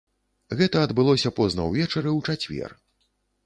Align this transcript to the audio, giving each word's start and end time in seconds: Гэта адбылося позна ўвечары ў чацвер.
Гэта 0.61 0.77
адбылося 0.85 1.33
позна 1.41 1.67
ўвечары 1.69 2.09
ў 2.17 2.19
чацвер. 2.33 2.71